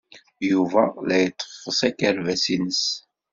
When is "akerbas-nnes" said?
1.87-2.83